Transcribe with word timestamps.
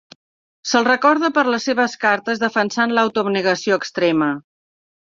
Se'l 0.69 0.87
recorda 0.87 1.29
per 1.35 1.43
les 1.55 1.67
seves 1.71 1.95
cartes 2.07 2.43
defensant 2.45 2.97
l'auto-abnegació 2.99 3.81
extrema. 3.85 4.35